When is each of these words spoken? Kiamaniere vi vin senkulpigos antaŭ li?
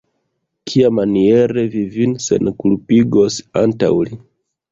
Kiamaniere 0.69 1.65
vi 1.75 1.83
vin 1.97 2.15
senkulpigos 2.27 3.39
antaŭ 3.65 3.93
li? 4.09 4.19